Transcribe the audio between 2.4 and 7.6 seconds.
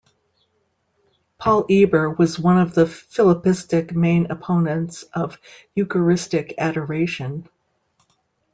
of the Philippistic main opponents of eucharistic adoration.